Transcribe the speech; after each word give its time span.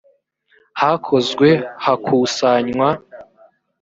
hakozwe 0.79 1.49
hakusanywa 1.85 2.87